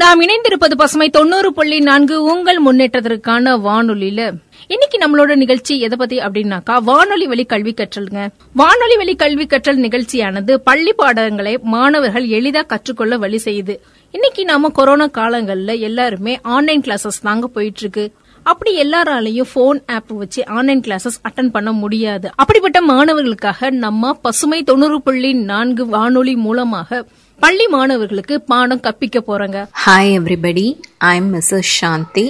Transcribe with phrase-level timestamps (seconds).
[0.00, 4.20] நாம் இணைந்திருப்பது பசுமை தொண்ணூறு புள்ளி நான்கு உங்கள் முன்னேற்றத்திற்கான வானொலியில.
[4.66, 8.28] இன்னைக்கு நம்மளோட நிகழ்ச்சி எதை பத்தி அப்படின்னாக்கா வானொலி வழி கல்வி கற்றல்ங்க.
[8.52, 13.76] வானொலி வழி கல்வி கற்றல் நிகழ்ச்சியானது பள்ளி பாடங்களை மாணவர்கள் எளிதா கற்றுக்கொள்ள வழி செய்யுது.
[14.10, 18.12] இன்னைக்கு நாம கொரோனா காலங்கள்ல எல்லாருமே ஆன்லைன் கிளாஸஸ் தாங்க போயிட்டு இருக்கு
[18.42, 22.30] அப்படி எல்லாராலையும் போன் ஆப் வச்சு ஆன்லைன் கிளாஸஸ் அட்டன் பண்ண முடியாது.
[22.36, 27.06] அப்படிப்பட்ட மாணவர்களுக்காக நம்ம பசுமை தொண்ணூறு புள்ளி நான்கு வானொலி மூலமாக
[27.42, 30.66] பள்ளி மாணவர்களுக்கு பாடம் கற்பிக்க போறோங்க Hi everybody,
[31.10, 31.66] I'm Mrs.
[31.76, 32.24] Shanti,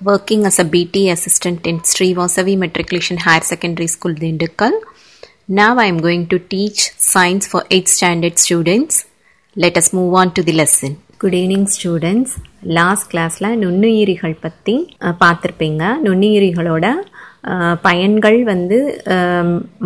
[0.00, 4.74] working as a BT assistant in Sri Vasavi Matriculation Higher Secondary School, Dindikkal.
[5.60, 6.80] Now I'm going to teach
[7.12, 8.94] science for 8th standard students.
[9.56, 10.92] Let us move on to the lesson.
[11.22, 12.32] Good evening students
[12.76, 14.74] last கிளாஸில் நுண்ணுயிரிகள் பற்றி
[15.22, 16.86] பார்த்துருப்பீங்க நுண்ணுயிரிகளோட
[17.86, 18.78] பயன்கள் வந்து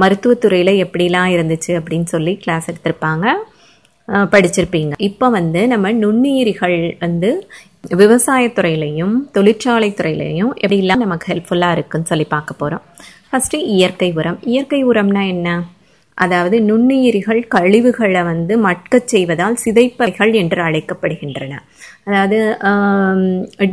[0.03, 3.27] மருத்துவத்துறையில் எப்படிலாம் இருந்துச்சு அப்படின்னு சொல்லி கிளாஸ் எடுத்திருப்பாங்க
[4.33, 4.93] படிச்சிருப்பீங்க.
[4.97, 7.31] இப்போ வந்து நம்ம நுண்ணுயிரிகள் வந்து
[8.03, 12.85] விவசாயத்துறையிலையும் தொழிற்சாலை துறையிலையும் எப்படிலாம் நமக்கு ஹெல்ப்ஃபுல்லாக இருக்குன்னு சொல்லி பார்க்க போகிறோம்
[13.31, 14.39] ஃபஸ்ட்டு இயற்கை உரம்.
[14.43, 15.49] இயற்கை உரம்னா என்ன?
[16.25, 21.55] அதாவது நுண்ணுயிரிகள் கழிவுகளை வந்து மட்கச் செய்வதால் சிதைப்பைகள் என்று அழைக்கப்படுகின்றன.
[22.09, 22.39] அதாவது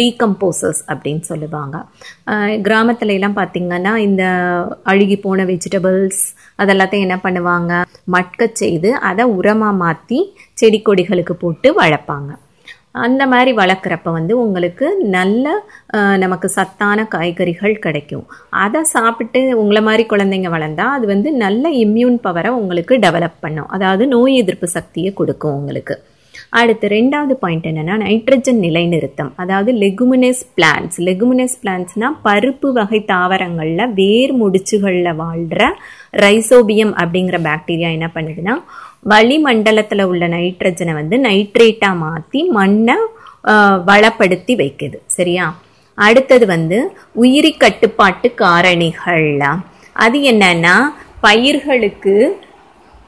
[0.02, 1.76] டீகம்போசர்ஸ் அப்படின்னு சொல்லுவாங்க.
[2.68, 4.24] கிராமத்துல எல்லாம் பார்த்தீங்கன்னா இந்த
[4.94, 6.24] அழுகி போன வெஜிடபிள்ஸ்
[6.64, 7.72] அதெல்லாத்தையும் என்ன பண்ணுவாங்க?
[8.18, 10.20] மட்கச் செய்து அதை உரமாக மாற்றி
[10.62, 12.32] செடி கொடிகளுக்கு போட்டு வளர்ப்பாங்க.
[13.04, 15.46] அந்த மாதிரி வளர்க்குறப்ப வந்து உங்களுக்கு நல்ல
[16.24, 18.26] நமக்கு சத்தான காய்கறிகள் கிடைக்கும்.
[18.64, 23.72] அதை சாப்பிட்டு உங்களை மாதிரி குழந்தைங்க வளர்ந்தா அது வந்து நல்ல இம்யூன் பவரை உங்களுக்கு டெவலப் பண்ணும்.
[23.78, 25.98] அதாவது நோய் எதிர்ப்பு சக்தியை கொடுக்கும் உங்களுக்கு.
[26.60, 29.32] அடுத்து ரெண்டாவது பாயிண்ட் என்னென்னா நைட்ரஜன் நிலைநிறுத்தம்.
[29.44, 35.64] அதாவது லெகுமினஸ் பிளான்ஸ் லெகுமினஸ் பிளான்ஸ்னால் பருப்பு வகை தாவரங்களில் வேர் முடிச்சுகளில் வாழ்கிற
[36.24, 38.56] ரைசோபியம் அப்படிங்கிற பாக்டீரியா என்ன பண்ணுதுன்னா
[39.06, 42.96] வளிமண்டலத்தில் உள்ள நைட்ரஜனை வந்து நைட்ரேட்டாக மாற்றி மண்ணை
[43.90, 44.98] வளப்படுத்தி வைக்குது.
[45.06, 45.46] சரியா?
[45.98, 46.78] அடுத்தது வந்து
[47.14, 49.62] உயிரி கட்டுப்பாட்டு காரணிகள்லாம்
[49.96, 50.76] அது என்னன்னா
[51.22, 52.16] பயிர்களுக்கு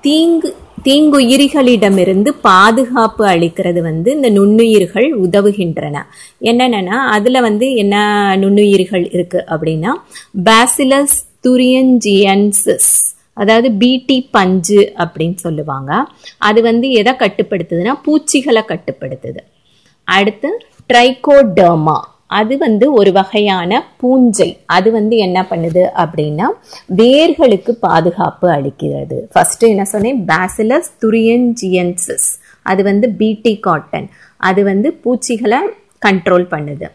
[0.02, 0.50] தீங்கு
[0.86, 5.96] தீங்குயிரிகளிடமிருந்து பாதுகாப்பு அளிக்கிறது வந்து இந்த நுண்ணுயிர்கள் உதவுகின்றன.
[6.42, 7.96] என்னென்னா அதில் வந்து என்ன
[8.38, 9.94] நுண்ணுயிர்கள் இருக்குது அப்படின்னா
[10.50, 12.94] பேசிலஸ் துரியன்ஜியன்சிஸ்
[13.38, 15.92] அதாவது பிடி பஞ்சு அப்படின்னு சொல்லுவாங்க.
[16.50, 19.42] அது வந்து எதை கட்டுப்படுத்துதுன்னா பூச்சிகளை கட்டுப்படுத்துது.
[20.08, 20.50] அடுத்து
[20.94, 21.98] ட்ரைகோடர்மா
[22.40, 24.50] அது வந்து ஒரு வகையான பூஞ்சை.
[24.66, 26.48] அது வந்து என்ன பண்ணுது அப்படின்னா
[26.98, 29.18] வேர்களுக்கு பாதுகாப்பு அளிக்கிறது.
[29.34, 30.20] ஃபர்ஸ்ட் என்ன சொன்னேன்?
[30.34, 32.30] பேசிலஸ் துரியன்ஜியன்சிஸ்
[32.72, 34.10] அது வந்து பிடி காட்டன்
[34.50, 35.60] அது வந்து பூச்சிகளை
[36.06, 36.88] கண்ட்ரோல் பண்ணுது.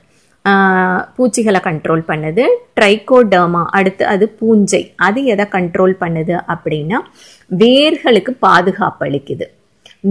[1.16, 2.44] பூச்சிகளை கண்ட்ரோல் பண்ணுது.
[2.78, 4.82] ட்ரைகோடர்மா அடுத்து அது பூஞ்சை.
[5.06, 7.00] அது எதை கண்ட்ரோல் பண்ணுது அப்படின்னா
[7.64, 9.46] வேர்களுக்கு பாதுகாப்பு அளிக்குது.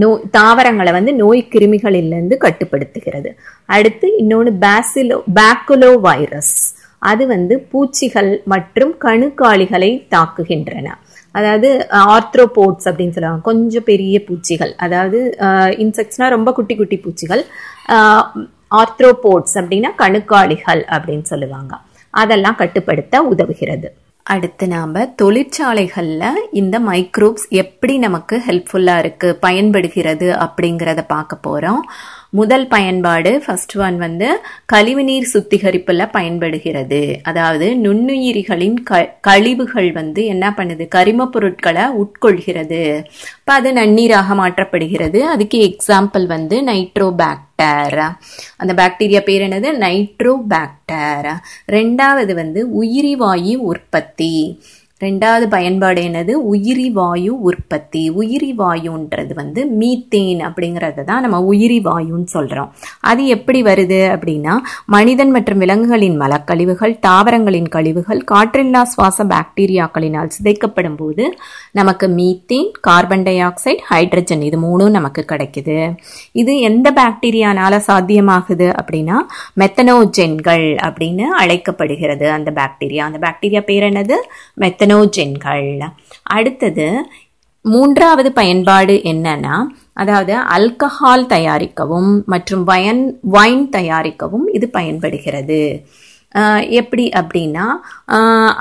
[0.02, 3.30] நோய் தாவரங்களை வந்து நோய் கிருமிகளிலிருந்து கட்டுப்படுத்துகிறது.
[3.76, 6.56] அடுத்து இன்னொன்று பேசிலோ பேக்குலோ வைரஸ்
[7.10, 10.88] அது வந்து பூச்சிகள் மற்றும் கணுக்காளிகளை தாக்குகின்றன.
[11.38, 11.68] அதாவது
[12.14, 13.42] ஆர்த்ரோபோட்ஸ் அப்படின்னு சொல்லுவாங்க.
[13.50, 14.72] கொஞ்சம் பெரிய பூச்சிகள்.
[14.86, 15.20] அதாவது
[15.84, 17.42] இன்செக்ட்ஸ்னால் ரொம்ப குட்டி குட்டி பூச்சிகள்.
[18.80, 21.80] ஆர்த்ரோபோட்ஸ் அப்படின்னா கணுக்காளிகள் அப்படின்னு சொல்லுவாங்க.
[22.10, 23.88] அதெல்லாம் கட்டுப்படுத்த உதவுகிறது.
[24.26, 31.82] அடுத்து நாம் தொழிற்சாலைகளில் இந்த மைக்ரோப்ஸ் எப்படி நமக்கு ஹெல்ப்ஃபுல்லாக இருக்குது பயன்படுகிறது அப்படிங்கிறத பார்க்க போகிறோம்
[32.34, 34.28] முதல் பயன்பாடு ஃபர்ஸ்ட் ஒன் வந்து
[34.72, 37.00] கழிவுநீர் சுத்திகரிப்பில் பயன்படுகிறது.
[37.22, 40.84] அதாவது நுண்ணுயிரிகளின் க கழிவுகள் வந்து என்ன பண்ணுது?
[40.94, 42.80] கரிமப் பொருட்களை உட்கொள்கிறது.
[43.38, 45.18] இப்போ அது நன்னீராக மாற்றப்படுகிறது.
[45.34, 48.00] அதுக்கு எக்ஸாம்பிள் வந்து நைட்ரோபாக்டர்
[48.56, 49.70] அந்த பாக்டீரியா பேர் என்னது?
[49.86, 51.30] நைட்ரோபாக்டர்
[51.72, 54.34] ரெண்டாவது வந்து உயிரி வாயு உற்பத்தி.
[55.04, 56.32] ரெண்டாவது பயன்பாடு என்னது?
[56.52, 58.02] உயிரி வாயு உற்பத்தி.
[58.10, 62.68] உயிரி வாயுன்றது வந்து மீத்தேன் அப்படிங்கிறது தான் நம்ம உயிரி வாயுன்னு சொல்கிறோம்
[63.00, 64.54] அது எப்படி வருது அப்படின்னா
[64.86, 71.24] மனிதன் மற்றும் விலங்குகளின் மலக்கழிவுகள் தாவரங்களின் கழிவுகள் காற்றில்லா சுவாச பாக்டீரியாக்களினால் சிதைக்கப்படும் போது
[71.72, 75.78] நமக்கு methane carbon dioxide hydrogen இது மூணும் நமக்கு கிடைக்குது.
[76.32, 79.16] இது எந்த பாக்டீரியானால சாத்தியமாகுது அப்படின்னா
[79.60, 82.98] மெத்தனோஜென்கள் அப்படின்னு அழைக்கப்படுகிறது அந்த பாக்டீரியா.
[82.98, 84.18] அந்த பாக்டீரியா பேர் என்னது?
[84.92, 85.90] மெத்தனோஜென்கள்
[86.22, 87.06] அடுத்தது
[87.62, 89.54] மூன்றாவது பயன்பாடு என்னன்னா
[89.92, 95.86] அதாவது அல்கஹால் தயாரிக்கவும் மற்றும் வயன் வைன் தயாரிக்கவும் இது பயன்படுகிறது.
[96.34, 97.64] ஆஹ் எப்படி அப்படின்னா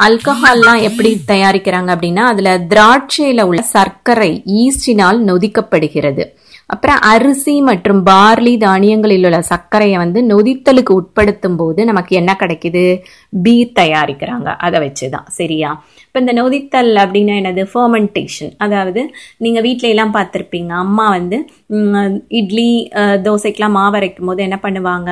[0.08, 6.24] அல்கஹால்லாம் எப்படி தயாரிக்கிறாங்க அப்படின்னா அதில் திராட்சையில் உள்ள சர்க்கரை ஈஸ்டினால் நொதிக்கப்படுகிறது.
[6.66, 13.04] அப்புறம் அரிசி மற்றும் பார்லி தானியங்களில் உள்ள சர்க்கரையை வந்து நொதித்தலுக்கு உட்படுத்தும் போது நமக்கு என்ன கிடைக்குது?
[13.44, 14.56] பீர் தயாரிக்கிறாங்க.
[14.58, 15.84] அதை வச்சு தான் சரியா?
[16.12, 17.62] இப்போ இந்த நொதித்தல் அப்படின்னா என்னது?
[17.74, 19.02] ஃபர்மெண்டேஷன் அதாவது
[19.44, 20.72] நீங்கள் வீட்டில எல்லாம் பார்த்துருப்பீங்க.
[20.86, 21.38] அம்மா வந்து
[22.40, 22.66] இட்லி
[23.28, 25.12] தோசைக்கெலாம் மாவு அரைக்கும் போது என்ன பண்ணுவாங்க?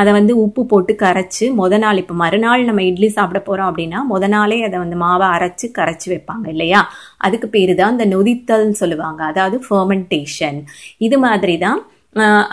[0.00, 4.30] அதை வந்து உப்பு போட்டு கரைச்சி முத நாள் இப்போ மறுநாள் நம்ம இட்லி சாப்பிட போகிறோம் அப்படின்னா முத
[4.34, 6.80] நாளே அதை வந்து மாவை அரைச்சி கரைச்சி வைப்பாங்க இல்லையா?
[7.28, 9.22] அதுக்கு பேர் தான் இந்த நொதித்தல்னு சொல்லுவாங்க.
[9.32, 10.60] அதாவது ஃபர்மெண்டேஷன்
[11.08, 11.80] இது மாதிரி தான்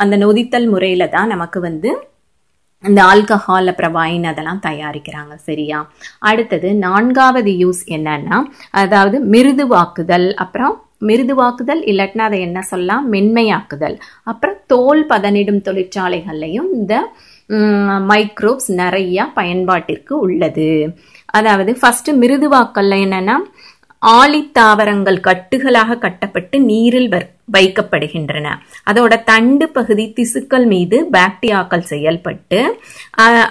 [0.04, 1.90] அந்த நொதித்தல் முறையில் தான் நமக்கு வந்து
[2.84, 5.80] இந்த ஆல்கஹால் அப்புறம் வைன் அதெல்லாம் தயாரிக்கிறாங்க சரியா?
[6.30, 8.38] அடுத்தது நான்காவது யூஸ் என்னன்னா
[8.82, 10.76] அதாவது மிருதுவாக்குதல் அப்புறம்
[11.10, 13.04] மிருதுவாக்குதல் இல்லாட்டினா அதை என்ன சொல்லலாம்?
[13.14, 13.96] மென்மையாக்குதல்.
[14.24, 16.96] அப்புறம் தோல் பதனிடும் தொழிற்சாலைகள்லையும் இந்த
[18.10, 20.68] மைக்ரோப்ஸ் நிறையா பயன்பாட்டிற்கு உள்ளது.
[21.30, 23.36] அதாவது ஃபஸ்ட்டு மிருதுவாக்கல்ல என்னென்னா
[24.06, 27.10] ஆழித்தாவரங்கள் கட்டுகளாக கட்டப்பட்டு நீரில்
[27.54, 28.48] வைக்கப்படுகின்றன.
[28.92, 32.80] அதோட தண்டு பகுதி திசுக்கள் மீது பாக்டீரியாக்கள் செயல்பட்டு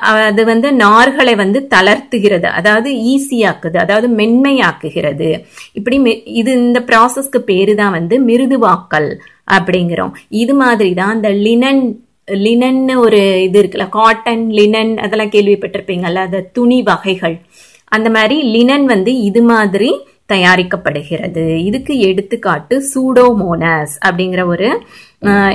[0.00, 2.44] அது வந்து நார்களை வந்து தளர்த்துகிறது.
[2.44, 5.44] அதாவது ஈஸியாக்குது அதாவது மென்மையாக்குகிறது.
[5.72, 9.18] இப்படி மெ- இது இந்த ப்ராசஸ்க்கு பேரு தான் வந்து மிருதுவாக்கல்
[9.52, 10.12] அப்படிங்கிறோம்.
[10.28, 16.82] இது மாதிரி தான் இந்த லினன் லினன்னு ஒரு இது இருக்குல்ல காட்டன் லினன் அதெல்லாம் கேள்விப்பட்டிருப்பீங்கல்ல அந்த துணி
[16.82, 17.40] வகைகள்.
[17.84, 19.90] அந்த மாதிரி லினன் வந்து இது மாதிரி
[20.28, 21.56] தயாரிக்கப்படுகிறது.
[21.56, 24.82] இதுக்கு எடுத்துக்காட்டு சூடோமோனஸ் அப்படிங்கிற ஒரு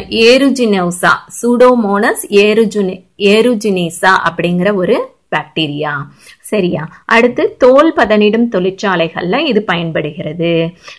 [0.09, 1.13] ஏருஜினோசா.
[1.41, 5.93] சூடோமோனஸ் ஏருஜுனி ஏருஜினேசா அப்படிங்கிற ஒரு பாக்டீரியா
[6.51, 6.83] சரியா?
[7.05, 10.49] அடுத்து தோல் பதனிடும் தொழிற்சாலைகள்ல இது பயன்படுகிறது.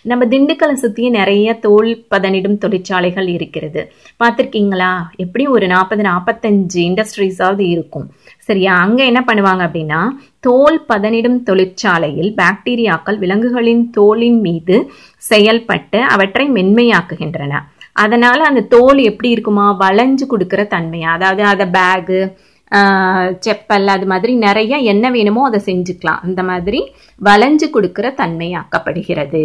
[0.01, 3.81] நம்ம திண்டுக்கலை சுத்தி நிறைய தோல் பதனிடும் தொழிற்சாலைகள் இருக்கிறது.
[4.23, 4.91] பார்த்திருக்கீங்களா?
[5.15, 8.07] எப்படியும் ஒரு நாற்பது நாற்பத்தஞ்சு இண்டஸ்ட்ரீஸாவது இருக்கும்.
[8.37, 8.73] சரியா?
[8.75, 10.01] அங்க என்ன பண்ணுவாங்க அப்படின்னா
[10.39, 17.53] தோல் பதனிடும் தொழிற்சாலையில் பாக்டீரியாக்கள் விலங்குகளின் தோலின் மீது செயல்பட்டு அவற்றை மென்மையாக்குகின்றன.
[17.93, 19.77] அதனால அந்த தோல் எப்படி இருக்குமா?
[19.79, 21.11] வளைஞ்சு கொடுக்கிற தன்மையா?
[21.17, 22.19] அதாவது அதை பேகு
[23.45, 26.21] செப்பல் அது மாதிரி நிறைய என்ன வேணுமோ அதை செஞ்சுக்கலாம்.
[26.27, 26.79] அந்த மாதிரி
[27.21, 29.43] வளைஞ்சு கொடுக்கிற தன்மையாக்கப்படுகிறது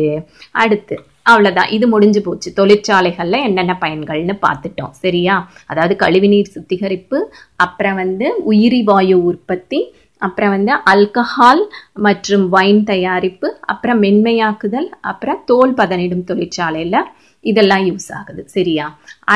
[0.65, 0.97] அடுத்து
[1.31, 2.49] அவ்வளோதான் இது முடிஞ்சு போச்சு.
[2.59, 4.95] தொழிற்சாலைகளில் என்னென்ன பயன்கள்னு பார்த்துட்டோம்.
[5.05, 5.35] சரியா?
[5.67, 7.19] அதாவது கழிவுநீர் சுத்திகரிப்பு
[7.67, 9.81] அப்புறம் வந்து உயிரி வாயு உற்பத்தி
[10.23, 11.63] அப்புறம் வந்து அல்கஹால்
[12.07, 16.99] மற்றும் வைன் தயாரிப்பு அப்புறம் மென்மையாக்குதல் அப்புறம் தோல் பதனிடும் தொழிற்சாலையில்
[17.45, 18.43] இதெல்லாம் யூஸ் ஆகுது.
[18.55, 18.87] சரியா?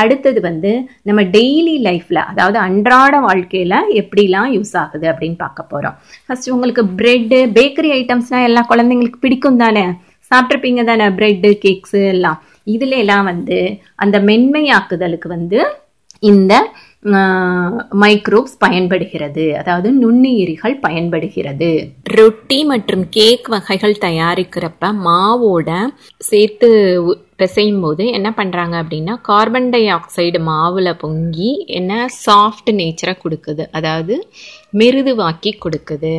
[0.01, 0.71] அடுத்தது வந்து
[1.01, 7.39] நம்ம டெய்லி லைஃப்பில் அதாவது அன்றாட வாழ்க்கையில் எப்படிலாம் யூஸ் ஆகுது அப்படின்னு பார்க்க போகிறோம் ஃபர்ஸ்ட் உங்களுக்கு ப்ரெட்டு
[7.57, 9.85] பேக்கரி ஐட்டம்ஸ்லாம் எல்லா குழந்தைங்களுக்கு பிடிக்கும் தானே?
[10.31, 11.07] சாப்பிட்ருப்பீங்க தானே?
[11.17, 12.39] ப்ரெட்டு கேக்ஸு எல்லாம்.
[12.75, 13.57] இதுல எல்லாம் வந்து
[13.95, 15.59] அந்த மென்மையாக்குதலுக்கு வந்து
[16.19, 16.53] இந்த
[18.03, 19.43] மைக்ரோப்ஸ் பயன்படுகிறது.
[19.57, 21.69] அதாவது நுண்ணுயிரிகள் பயன்படுகிறது.
[22.15, 25.69] ரொட்டி மற்றும் கேக் வகைகள் தயாரிக்கிறப்ப மாவோட
[26.29, 26.69] சேர்த்து
[27.39, 31.49] பிசையும் போது என்ன பண்ணுறாங்க அப்படின்னா கார்பன் டை ஆக்சைடு மாவில் பொங்கி
[31.79, 31.93] என்ன
[32.25, 33.63] சாஃப்ட் நேச்சரை கொடுக்குது.
[33.71, 34.15] அதாவது
[34.79, 36.13] மிருதுவாக்கி கொடுக்குது.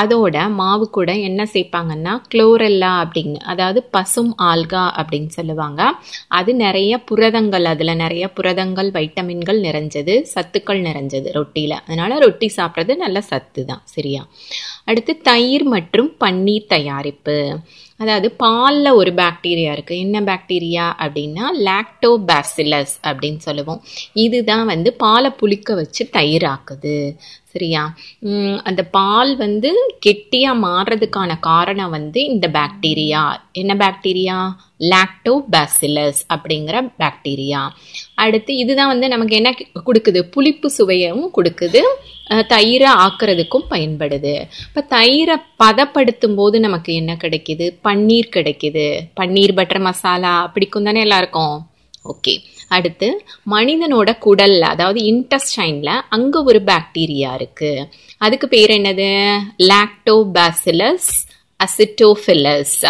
[0.00, 5.80] அதோட மாவு கூட என்ன சேர்ப்பாங்கன்னா குளோரெல்லா அப்படின்னு அதாவது பசும் ஆல்கா அப்படின்னு சொல்லுவாங்க.
[6.38, 13.20] அது நிறைய புரதங்கள் அதில் நிறைய புரதங்கள் வைட்டமின்கள் நிறைஞ்சது சத்துக்கள் நிறைஞ்சது ரொட்டியில் அதனால் ரொட்டி சாப்பிட்றது நல்ல
[13.30, 14.22] சத்து தான் சரியா?
[14.88, 17.36] அடுத்து தயிர் மற்றும் பன்னீர் தயாரிப்பு.
[18.02, 23.80] அதாவது பாலில் ஒரு பாக்டீரியா இருக்குது என்ன பாக்டீரியா அப்படின்னா லாக்டோபாசிலஸ் அப்படின்னு சொல்லுவோம்.
[24.26, 26.96] இதுதான் வந்து பாலை புளிக்க வச்சு தயிர் ஆக்குது.
[27.52, 27.82] சரியா?
[28.62, 29.70] அந்த பால் வந்து
[30.00, 33.22] கெட்டியாக மாறுறதுக்கான காரணம் வந்து இந்த பாக்டீரியா
[33.52, 34.38] என்ன பாக்டீரியா
[34.92, 37.62] லாக்டோபாசிலஸ் அப்படிங்கிற பாக்டீரியா
[38.24, 39.50] அடுத்து இதுதான் வந்து நமக்கு என்ன
[39.86, 40.20] கொடுக்குது?
[40.34, 41.80] புளிப்பு சுவையவும் கொடுக்குது.
[42.52, 44.32] தயிரை ஆக்குறதுக்கும் பயன்படுது.
[44.68, 47.66] இப்போ தயிரை பதப்படுத்தும் போது நமக்கு என்ன கிடைக்குது?
[47.84, 48.86] பன்னீர் கிடைக்குது.
[49.20, 51.56] பன்னீர் பட்டர் மசாலா பிடிக்கும் தானே எல்லாருக்கும்?
[52.04, 52.34] ஓகே.
[52.76, 53.08] அடுத்து
[53.50, 57.70] மனிதனோட குடல்ல அதாவது இன்டஸ்டைன்ல அங்க ஒரு பாக்டீரியா இருக்கு.
[58.18, 59.10] அதுக்கு பேர் என்னது?
[59.70, 61.10] லாக்டோபாசிலஸ்
[61.64, 62.80] அசிட்டோஃபிலஸ்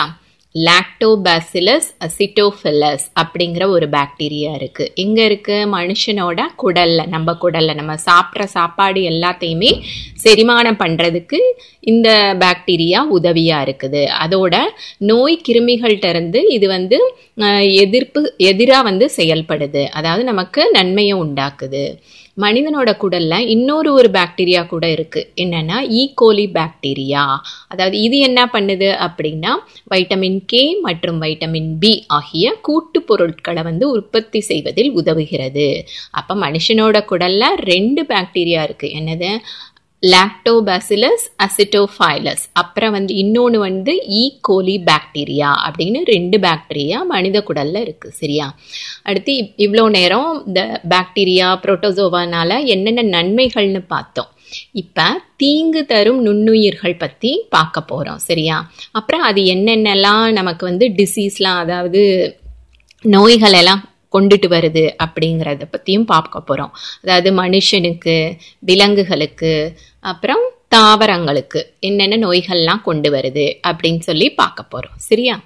[0.54, 4.92] லாக்டோபாசிலஸ் அசிட்டோஃபில்லஸ் அப்படிங்கிற ஒரு பாக்டீரியா இருக்கு.
[4.94, 9.82] எங்க இருக்கு மனுஷனோட குடல்ல நம்ம குடல்ல நம்ம சாப்பிட்ற சாப்பாடு எல்லாத்தையுமே
[10.24, 11.40] செரிமானம் பண்றதுக்கு
[11.80, 14.08] இந்த பாக்டீரியா உதவியா இருக்குது.
[14.24, 14.56] அதோட
[14.98, 16.98] நோய் கிருமிகள்கிட்ட இருந்து இது வந்து
[17.84, 19.84] எதிர்ப்பு எதிராக வந்து செயல்படுது.
[19.88, 21.84] அதாவது நமக்கு நன்மையை உண்டாக்குது.
[22.38, 25.20] மனிதனோட குடல்ல இன்னொரு ஒரு பாக்டீரியா கூட இருக்கு.
[25.36, 26.00] என்னன்னா e.
[26.00, 27.24] ஈகோலி பாக்டீரியா
[27.68, 29.52] அதாவது இது என்ன பண்ணுது அப்படின்னா
[29.90, 35.66] வைட்டமின் கே மற்றும் வைட்டமின் பி ஆகிய கூட்டு பொருட்களை வந்து உற்பத்தி செய்வதில் உதவுகிறது.
[36.10, 38.88] அப்ப மனுஷனோட குடல்ல ரெண்டு பாக்டீரியா இருக்கு.
[39.00, 39.30] என்னது?
[40.02, 48.10] லாக்டோபாசிலஸ் அசிட்டோஃபைலஸ் அப்புறம் வந்து இன்னொன்று வந்து ஈ கோலி பாக்டீரியா அப்படின்னு ரெண்டு பாக்டீரியா மனித குடலில் இருக்குது
[48.10, 48.54] சரியா?
[49.02, 54.30] அடுத்து இவ்வளோ நேரம் இந்த பாக்டீரியா புரோட்டோசோவானால் என்னென்ன நன்மைகள்னு பார்த்தோம்.
[54.72, 58.70] இப்போ தீங்கு தரும் நுண்ணுயிர்கள் பற்றி பார்க்க போகிறோம் சரியா?
[58.92, 62.02] அப்புறம் அது என்னென்னலாம் நமக்கு வந்து டிசீஸ்லாம் அதாவது
[63.04, 63.82] நோய்கள் எல்லாம்
[64.18, 66.72] கொண்டுட்டு வருது அப்படிங்கிறத பற்றியும் பார்க்க போகிறோம்
[67.02, 68.16] அதாவது மனுஷனுக்கு
[68.58, 69.52] விலங்குகளுக்கு
[70.04, 70.44] அப்புறம்
[70.74, 75.36] தாவரங்களுக்கு என்னென்ன நோய்கள்லாம் கொண்டு வருது அப்படின்னு சொல்லி பார்க்க போகிறோம் சரியா?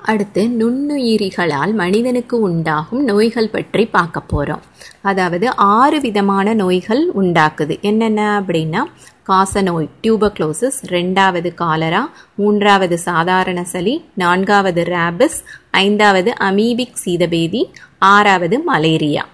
[0.00, 4.62] அடுத்து நுண்ணுயிரிகளால் மனிதனுக்கு உண்டாகும் நோய்கள் பற்றி பார்க்க போகிறோம்
[5.02, 7.80] அதாவது ஆறு விதமான நோய்கள் உண்டாக்குது.
[7.80, 8.82] என்னென்ன அப்படின்னா
[9.28, 15.38] காசநோய் டியூபக்ளோசிஸ் ரெண்டாவது காலரா மூன்றாவது சாதாரண சளி நான்காவது ரேபிஸ்
[15.70, 17.62] ஐந்தாவது அமீபிக் சீதபேதி
[17.98, 19.24] ஆறாவது மலேரியா.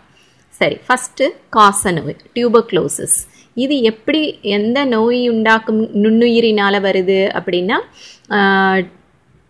[0.53, 1.27] சரி ஃபஸ்ட்டு
[1.57, 3.17] காசநோய் டியூபக்ளோசிஸ்
[3.55, 7.79] இது எப்படி எந்த நோய் உண்டாக்கும் நுண்ணுயிரினால் வருது அப்படின்னா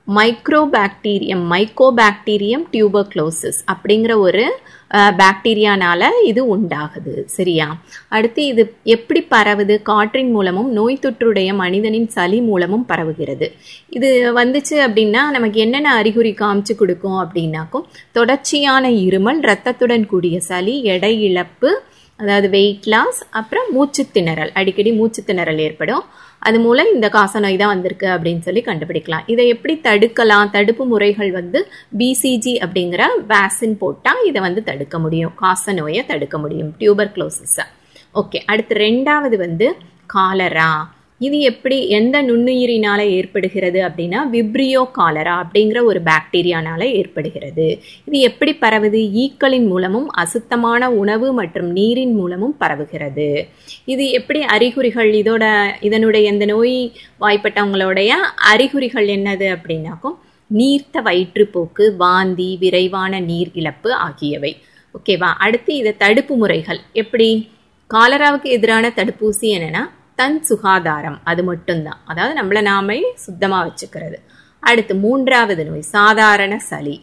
[0.06, 4.44] மைக்ரோபாக்டீரியம் மைக்கோபாக்டீரியம் டியூபர்க்ளோசிஸ் அப்படிங்கிற ஒரு
[4.90, 7.24] பாக்டீரியானால இது உண்டாகுது.
[7.24, 7.80] சரியா?
[8.08, 9.82] அடுத்து இது எப்படி பரவுது?
[9.82, 13.48] காற்றின் மூலமும் நோய் தொற்றுடைய மனிதனின் சளி மூலமும் பரவுகிறது.
[13.88, 21.22] இது வந்துச்சு அப்படின்னா நமக்கு என்னென்ன அறிகுறி காமிச்சு கொடுக்கும் அப்படின்னாக்கும் தொடர்ச்சியான இருமல் இரத்தத்துடன் கூடிய சளி எடை
[21.22, 21.82] இழப்பு
[22.16, 26.04] அதாவது வெயிட் லாஸ் அப்புறம் மூச்சு திணறல் அடிக்கடி மூச்சு திணறல் ஏற்படும்.
[26.38, 29.24] அது மூலம் இந்த காசநோய் தான் வந்திருக்கு அப்படின்னு சொல்லி கண்டுபிடிக்கலாம்.
[29.26, 30.50] இதை எப்படி தடுக்கலாம்?
[30.50, 31.68] தடுப்பு முறைகள் வந்து
[31.98, 35.32] பிசிஜி அப்படிங்கிற வேக்சின் போட்டால் இதை வந்து தடுக்க முடியும்.
[35.42, 36.70] காசநோயை தடுக்க முடியும்.
[36.78, 37.66] டியூபர் க்ளோசிஸை
[38.14, 39.66] ஓகே அடுத்து ரெண்டாவது வந்து
[40.06, 40.70] காலரா
[41.18, 47.80] இது எப்படி எந்த நுண்ணுயிரினால ஏற்படுகிறது அப்படின்னா விப்ரியோ காலரா அப்படிங்கிற ஒரு பாக்டீரியானால ஏற்படுகிறது.
[48.04, 49.00] இது எப்படி பரவுது?
[49.24, 53.48] ஈக்களின் மூலமும் அசுத்தமான உணவு மற்றும் நீரின் மூலமும் பரவுகிறது.
[53.84, 63.20] இது எப்படி அறிகுறிகள் இதோட இதனுடைய இந்த நோய் வாய்ப்பட்டவங்களுடைய அறிகுறிகள் என்னது அப்படின்னாக்கும் நீர்த்த வயிற்றுப்போக்கு வாந்தி விரைவான
[63.20, 64.56] நீர் இழப்பு ஆகியவை.
[64.94, 65.30] ஓகேவா?
[65.38, 67.48] அடுத்து இதை தடுப்பு முறைகள் எப்படி?
[67.90, 72.00] காலராவுக்கு எதிரான தடுப்பூசி என்னன்னா தன் சுகாதாரம் அது மட்டும்தான்.
[72.04, 74.18] அதாவது நம்மளை நாமே சுத்தமாக வச்சுக்கிறது.
[74.62, 76.96] அடுத்து மூன்றாவது நோய் சாதாரண சளி.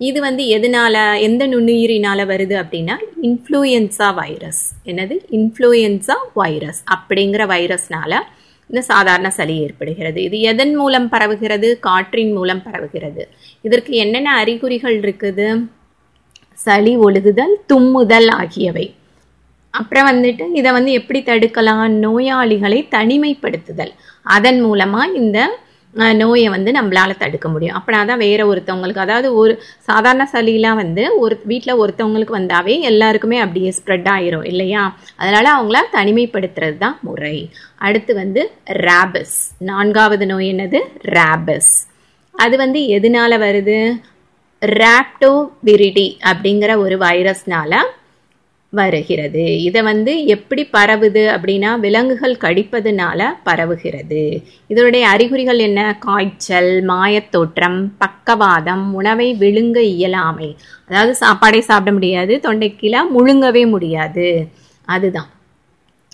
[0.00, 5.16] இது வந்து எதனால எந்த நுண்ணுயிரினால வருது அப்படின்னா இன்ஃப்ளூயன்சா வைரஸ் என்னது?
[5.38, 8.14] இன்ஃப்ளூயன்சா வைரஸ் அப்படிங்கிற வைரஸ்னால
[8.70, 10.18] இந்த சாதாரண சளி ஏற்படுகிறது.
[10.22, 11.68] இது எதன் மூலம் பரவுகிறது?
[11.86, 13.24] காற்றின் மூலம் பரவுகிறது.
[13.62, 15.48] இதற்கு என்னென்ன அறிகுறிகள் இருக்குது?
[16.66, 18.86] சளி ஒழுகுதல் தும்முதல் ஆகியவை.
[19.74, 21.84] அப்புறம் வந்துட்டு இதை வந்து எப்படி தடுக்கலாம்?
[22.04, 23.92] நோயாளிகளை தனிமைப்படுத்துதல்.
[24.36, 25.38] அதன் மூலமாக இந்த
[26.20, 27.76] நோயை வந்து நம்மளால தடுக்க முடியும்.
[27.78, 29.54] அப்படின்னா தான் வேற ஒருத்தவங்களுக்கு அதாவது ஒரு
[29.88, 34.82] சாதாரண சளியெலாம் வந்து ஒரு வீட்டில் ஒருத்தவங்களுக்கு வந்தாவே எல்லாருக்குமே அப்படியே ஸ்ப்ரெட் ஆயிரும் இல்லையா?
[35.16, 37.36] அதனால அவங்கள தனிமைப்படுத்துறது தான் முறை.
[37.86, 38.44] அடுத்து வந்து
[38.86, 39.36] ரேபிஸ்
[39.70, 40.80] நான்காவது நோய் என்னது?
[41.18, 41.72] ரேபிஸ்
[42.34, 43.78] அது வந்து எதனால வருது?
[44.62, 47.72] ரேப்டோவிரிடி அப்படிங்கிற ஒரு வைரஸ்னால
[48.74, 49.62] வருகிறது.
[49.62, 54.42] இதை வந்து எப்படி பரவுது அப்படின்னா விலங்குகள் கடிப்பதுனால பரவுகிறது.
[54.66, 55.96] இதனுடைய அறிகுறிகள் என்ன?
[56.00, 60.56] காய்ச்சல் மாயத்தோற்றம் பக்கவாதம் உணவை விழுங்க இயலாமை.
[60.88, 64.48] அதாவது சாப்பாடே சாப்பிட முடியாது தொண்டைக்கீழே முழுங்கவே முடியாது.
[64.84, 65.28] அதுதான்.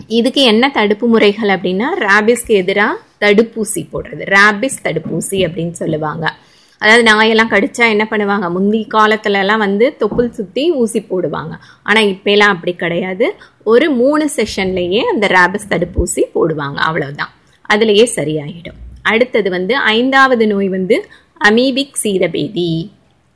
[0.06, 4.34] இதுக்கு என்ன தடுப்பு முறைகள் அப்படின்னா ரேபிஸ்க்கு எதிராக தடுப்பூசி போடுறது.
[4.34, 6.34] ரேபிஸ் தடுப்பூசி அப்படின்னு சொல்லுவாங்க.
[6.78, 8.50] அதாவது நாயெல்லாம் கடிச்சா என்ன பண்ணுவாங்க?
[8.50, 11.54] முந்தி காலத்துலலாம் வந்து தொப்புள் சுற்றி ஊசி போடுவாங்க.
[11.82, 13.28] ஆனால் இப்போலாம் அப்படி கிடையாது.
[13.64, 16.78] ஒரு மூணு செஷன்லேயே அந்த ரேபிஸ் தடுப்பூசி போடுவாங்க.
[16.88, 17.32] அவ்வளோதான்
[17.75, 18.78] அதுலேயே சரியாயிடும்.
[19.02, 20.97] அடுத்தது வந்து ஐந்தாவது நோய் வந்து
[21.49, 22.70] அமீபிக் சீதபேதி.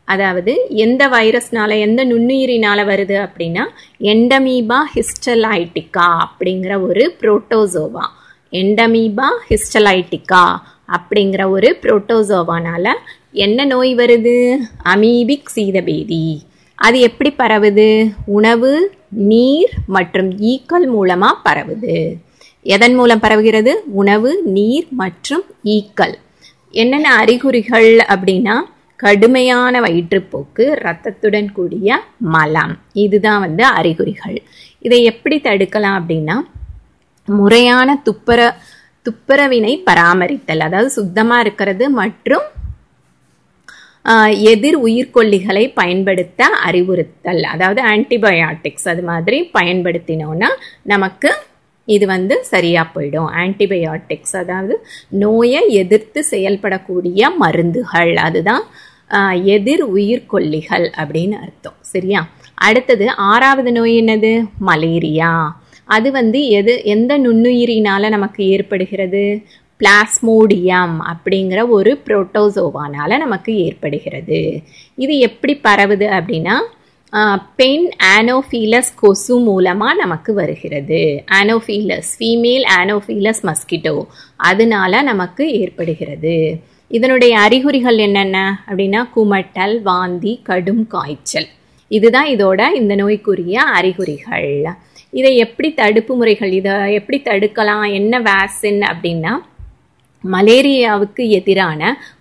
[0.05, 3.65] அதாவது எந்த வைரஸ்னால எந்த நுண்ணுயிரினால வருது அப்படின்னா
[4.13, 8.05] எண்டமீபா ஹிஸ்டலைட்டிகா அப்படிங்கிற ஒரு புரோட்டோசோவா.
[8.53, 10.45] எண்டமீபா ஹிஸ்டலைட்டிகா
[10.97, 12.87] அப்படிங்கிற ஒரு புரோட்டோசோவானால
[13.33, 14.35] என்ன நோய் வருது?
[14.85, 16.43] அமீபிக் சீதபேதி
[16.79, 18.12] அது எப்படி பரவுது?
[18.27, 18.73] உணவு
[19.31, 22.17] நீர் மற்றும் ஈக்கள் மூலமாக பரவுது.
[22.62, 23.73] எதன் மூலம் பரவுகிறது?
[24.01, 26.15] உணவு நீர் மற்றும் ஈக்கள்.
[26.71, 28.57] என்னென்ன அறிகுறிகள் அப்படின்னா
[28.97, 32.79] கடுமையான வயிற்றுப்போக்கு ரத்தத்துடன் கூடிய மலம்.
[32.93, 34.43] இதுதான் வந்து அறிகுறிகள்.
[34.79, 36.37] இதை எப்படி தடுக்கலாம் அப்படின்னா
[37.29, 38.41] முறையான துப்புர
[39.07, 42.47] துப்புரவினை பராமரித்தல் அதாவது சுத்தமாக இருக்கிறது மற்றும்
[44.51, 47.43] எதிர் உயிர்கொல்லிகளை பயன்படுத்த அறிவுறுத்தல்.
[47.55, 50.49] அதாவது ஆன்டிபயாட்டிக்ஸ் அது மாதிரி பயன்படுத்தினோன்னா
[50.83, 51.31] நமக்கு
[51.89, 53.29] இது வந்து சரியாக போயிடும்.
[53.43, 54.75] ஆன்டிபயாட்டிக்ஸ் அதாவது
[55.25, 58.13] நோயை எதிர்த்து செயல்படக்கூடிய மருந்துகள்.
[58.27, 58.65] அதுதான்
[59.45, 61.79] எதிர் உயிர்கொல்லிகள் அப்படின்னு அர்த்தம்.
[61.81, 62.21] சரியா?
[62.55, 64.33] அடுத்தது ஆறாவது நோய் என்னது?
[64.59, 65.33] மலேரியா.
[65.85, 69.25] அது வந்து எது எந்த நுண்ணுயிரினால நமக்கு ஏற்படுகிறது?
[69.83, 74.41] பிளாஸ்மோடியம் அப்படிங்கிற ஒரு புரோட்டோசோவானால் நமக்கு ஏற்படுகிறது.
[75.05, 76.57] இது எப்படி பரவுது அப்படின்னா
[77.61, 77.87] பெண்
[78.17, 81.01] ஆனோஃபீலஸ் கொசு மூலமாக நமக்கு வருகிறது.
[81.39, 83.97] ஆனோஃபீலஸ் ஃபீமேல் ஆனோஃபீலஸ் மஸ்கிட்டோ
[84.51, 86.37] அதனால நமக்கு ஏற்படுகிறது.
[86.99, 91.51] இதனுடைய அறிகுறிகள் என்னென்ன அப்படின்னா குமட்டல் வாந்தி கடும் காய்ச்சல்.
[91.91, 94.51] இதுதான் இதோட இந்த நோய்க்குரிய அறிகுறிகள்.
[95.11, 99.33] இதை எப்படி தடுப்பு முறைகள் இதை எப்படி தடுக்கலாம் என்ன வேக்சின் அப்படின்னா
[100.35, 101.81] மலேரியாவுக்கு எதிரான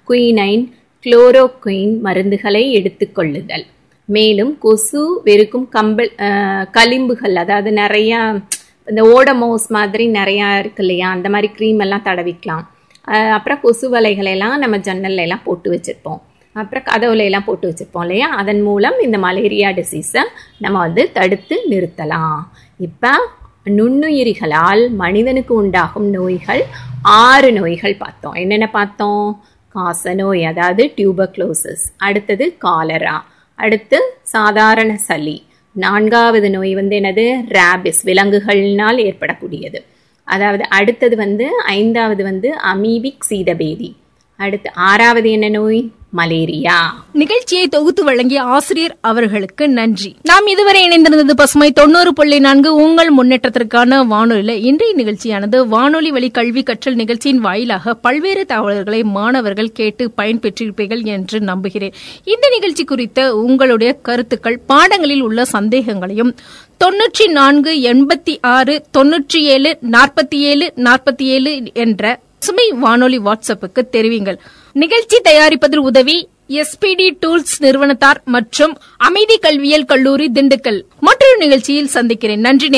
[0.09, 0.63] குயினைன்
[1.03, 3.65] குளோரோகுயின் மருந்துகளை எடுத்துக்கொள்ளுதல்
[4.09, 6.11] மேலும் கொசு வெறுக்கும் கம்பல்
[6.77, 8.19] களிம்புகள் அதாவது நிறையா
[8.87, 11.07] இந்த ஓடமோஸ் மாதிரி நிறையா இருக்கு இல்லையா?
[11.15, 12.63] அந்த மாதிரி க்ரீம் எல்லாம் தடவிக்கலாம்.
[13.35, 16.19] அப்புறம் கொசு வலைகளெல்லாம் நம்ம ஜன்னல்ல எல்லாம் போட்டு வச்சுருப்போம்.
[16.55, 18.27] அப்புறம் கதவுல எல்லாம் போட்டு வச்சுருப்போம் இல்லையா?
[18.41, 20.23] அதன் மூலம் இந்த மலேரியா டிசீஸை
[20.63, 22.39] நம்ம வந்து தடுத்து நிறுத்தலாம்.
[22.87, 23.13] இப்போ
[23.77, 26.63] நுண்ணுயிரிகளால் மனிதனுக்கு உண்டாகும் நோய்கள்
[27.01, 28.33] ஆறு நோய்கள் பார்த்தோம்.
[28.33, 29.43] என்னென்ன பார்த்தோம்?
[29.67, 35.45] காச நோய் அதாவது டியூபக்ளோசிஸ் அடுத்தது காலரா அடுத்து சாதாரண சளி.
[35.71, 37.43] நான்காவது நோய் வந்து என்னது?
[37.47, 39.85] ரேபிஸ் விலங்குகள்னால் ஏற்படக்கூடியது.
[40.23, 43.93] அதாவது அடுத்தது வந்து ஐந்தாவது வந்து அமீபிக் சீதபேதி.
[44.41, 45.81] அடுத்து ஆறாவது என்ன நோய்?
[46.13, 47.03] மலேரியா.
[47.13, 50.15] நிகழ்ச்சியை தொகுத்து வழங்கிய ஆசிரியர் அவர்களுக்கு நன்றி.
[50.21, 54.49] நாம் இதுவரை இணைந்திருந்தது பசுமை தொண்ணூறு புள்ளி நான்கு உங்கள் முன்னேற்றத்திற்கான வானொலியில.
[54.49, 61.93] இன்றைய நிகழ்ச்சியானது வானொலி வழி கல்வி கற்றல் நிகழ்ச்சியின் வாயிலாக பல்வேறு தகவல்களை மாணவர்கள் கேட்டு பயன்பெற்றிருப்பீர்கள் என்று நம்புகிறேன்.
[62.23, 66.33] இந்த நிகழ்ச்சி குறித்த உங்களுடைய கருத்துக்கள் பாடங்களில் உள்ள சந்தேகங்களையும்
[66.83, 74.37] தொன்னூற்றி நான்கு எண்பத்தி ஆறு தொன்னூற்றி ஏழு நாற்பத்தி ஏழு நாற்பத்தி ஏழு என்ற சுமை வானொலி வாட்ஸ்அப்புக்கு தெரிவிங்கள்.
[74.73, 76.15] நிகழ்ச்சி தயாரிப்பதில் உதவி
[76.47, 80.79] எஸ்பிடி டூல்ஸ் நிறுவனத்தார் மற்றும் அமைதி கல்வியியல் கல்லூரி திண்டுக்கல்.
[80.99, 82.39] மற்றொரு நிகழ்ச்சியில் சந்திக்கிறேன்.
[82.39, 82.69] நன்றி